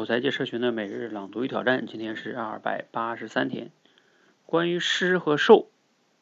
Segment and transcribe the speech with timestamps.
[0.00, 3.70] 口才界社群的每日朗读与挑战，今天是二百八十三天。
[4.46, 5.68] 关于诗和受，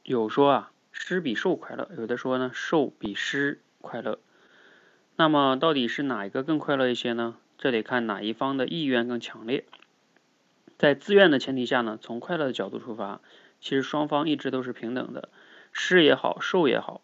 [0.02, 4.18] 有说啊，诗比受快乐，有的说呢，受比诗快乐。
[5.14, 7.36] 那么到底是哪一个更快乐一些呢？
[7.56, 9.64] 这得看哪一方的意愿更强烈。
[10.76, 13.20] 在自愿的前提下呢，从快乐的角度出发，
[13.60, 15.28] 其实双方一直都是平等的，
[15.70, 17.00] 诗也好，受也好，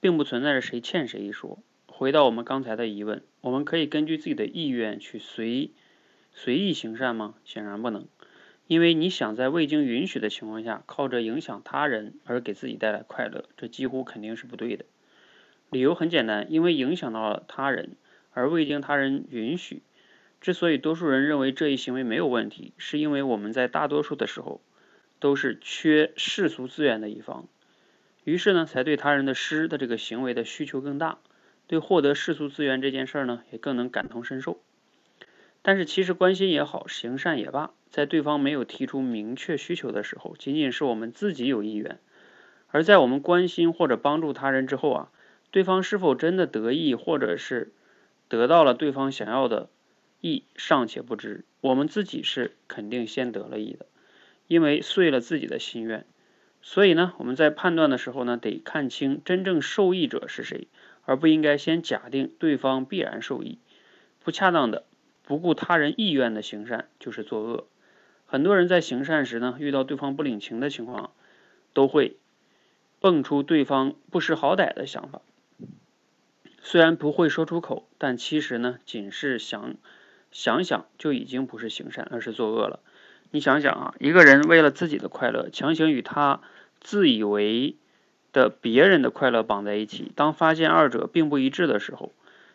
[0.00, 1.60] 并不存在着谁欠谁一说。
[2.00, 5.70] 回到我们刚才的疑问，我们可以根据自己的意愿去随
[6.32, 7.34] 随意行善吗？
[7.44, 8.06] 显然不能，
[8.66, 14.86] 因为你想在未经允许的情况下，靠着影响他人而给自己带来快乐，这几乎肯定是不对的。
[15.68, 17.90] 理由很简单，因为影响到了他人
[18.32, 19.82] 而未经他人允许。
[20.40, 24.62] 之所以多数人认为这一行为没有问题，是因为我们在大多数的时候
[25.18, 27.46] 都是缺世俗资源的一方，
[28.24, 31.18] 于是呢，才对他人的施的这个行为的需求更大。
[31.70, 34.58] 对获得世俗资源这件事儿呢，也更能感同身受。
[35.62, 41.98] 但是其实关心也好，行善也罢，在对方没有提出明确需求的时候，仅仅是我们自己有意愿；
[42.72, 45.12] 而在我们关心或者帮助他人之后啊，
[45.52, 47.70] 对方是否真的得意，或者是
[48.26, 49.68] 得到了对方想要的
[50.20, 51.44] 意，尚且不知。
[51.60, 53.86] 我们自己是肯定先得了意的，
[54.48, 56.04] 因为遂了自己的心愿。
[56.62, 60.66] 所以呢，我们在判断的时候呢，得看清真正受益者是谁。
[61.04, 63.58] 而不应该先假定对方必然受益，
[64.22, 64.84] 不恰当的、
[65.24, 67.66] 不顾他人意愿的行善就是作恶。
[68.26, 71.10] 很多人在行善时呢，遇到对方不领情的情况，
[71.72, 72.16] 都会
[73.00, 75.20] 蹦出对方不识好歹的想法。
[76.62, 79.74] 虽然不会说出口，但其实呢，仅是想
[80.30, 82.80] 想想就已经不是行善，而是作恶了。
[83.30, 86.40] 你想想啊，一个人为了自己的快乐，强行与他
[86.80, 87.76] 自以为。
[88.32, 92.12] 的别人的快乐绑在一起，当发现二者并不一致的时候，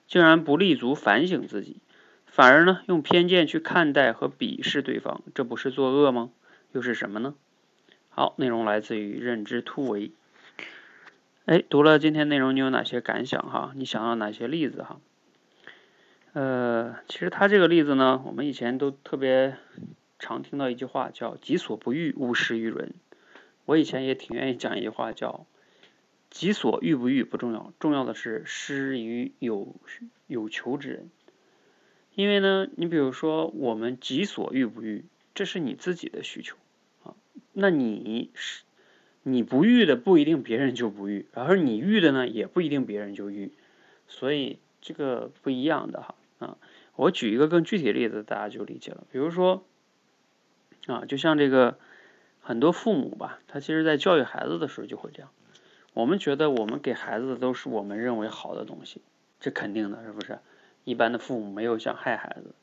[0.08, 1.78] 竟然不立足反省自己，
[2.26, 6.30] 反而呢用偏见去看待和鄙视对方，这不是作恶吗？
[6.72, 7.34] 又是什么呢？
[8.10, 10.12] 好，内容来自于认知突围。
[11.46, 13.72] 哎，读了今天内容，你有哪些感想哈？
[13.76, 15.00] 你想到哪些例子哈？
[16.34, 19.58] 呃，其实他这个例子呢，我们以前都特别
[20.20, 22.94] 常听到一句话，叫“己所不欲，勿施于人”。
[23.66, 25.46] 我以前也挺愿意讲一句话，叫。
[26.30, 29.76] 己所欲不欲不重要，重要的是施于有
[30.28, 31.10] 有求之人。
[32.14, 36.56] 因为呢，你比如说我们己所欲不欲，这是你自己的需求
[37.04, 37.16] 啊。
[37.52, 38.64] 那你是
[39.24, 43.52] 你不欲的，不一定别人就不欲；而你欲的呢，也不一定别人就欲。
[44.08, 46.58] 所以这个不一样的哈啊。
[46.96, 49.06] 我举一个更具体的例子，大家就理解了。
[49.12, 49.66] 比如说
[50.88, 51.78] 啊，就像这个
[52.40, 55.30] 很多父母吧，他其实在教育孩子的时候就会这样。
[55.96, 59.02] 我们觉得我们给孩子的都是我们认为好的东西，
[59.40, 60.40] 这肯定的，是不是？
[60.84, 62.54] 一般的父母没有想害孩子，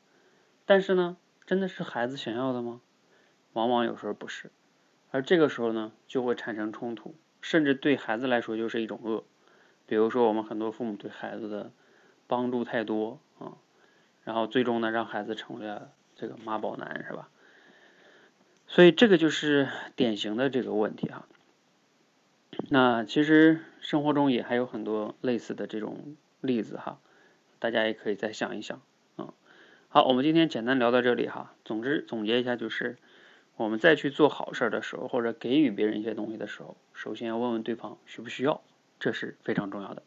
[0.67, 1.17] 但是呢，
[1.47, 2.79] 真的是孩子想要的吗？
[3.53, 4.51] 往往有时候不是，
[5.09, 9.23] 而这个时候呢，就会产生冲突，甚至对孩子来说就是一种恶。
[9.87, 11.71] 比如说，我们很多父母对孩子的
[12.27, 13.57] 帮助太多啊，
[14.23, 17.29] 然后最终呢，让孩子成为了这个妈宝男，是吧？
[18.67, 21.25] 所以这个就是典型的这个问题哈。
[22.69, 26.99] 那其实生活中也还有很多类似的这种例子哈，
[27.59, 28.81] 大家也可以再想一想
[29.15, 29.33] 啊。
[29.89, 31.53] 好，我们今天简单聊到这里哈。
[31.63, 32.97] 总之总结一下就是，
[33.57, 38.61] 我们再去做好事的时候，或者给予别人一些东西的时候，首先要问问对方需不需要，
[38.99, 40.03] 这是非常重要的。